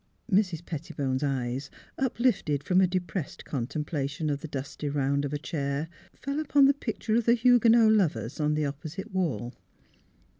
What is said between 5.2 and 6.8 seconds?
of a chair, fell upon the